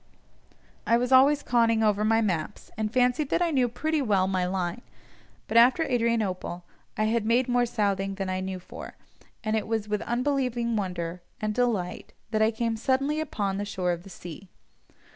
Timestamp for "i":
0.87-0.97, 3.43-3.51, 6.97-7.03, 8.27-8.39, 12.41-12.49